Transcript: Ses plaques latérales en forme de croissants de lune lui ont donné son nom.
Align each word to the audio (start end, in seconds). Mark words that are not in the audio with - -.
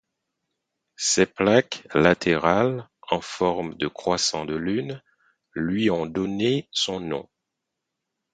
Ses 0.95 1.27
plaques 1.27 1.87
latérales 1.93 2.89
en 3.11 3.21
forme 3.21 3.75
de 3.75 3.87
croissants 3.87 4.45
de 4.45 4.55
lune 4.55 4.99
lui 5.53 5.91
ont 5.91 6.07
donné 6.07 6.67
son 6.71 6.99
nom. 6.99 7.29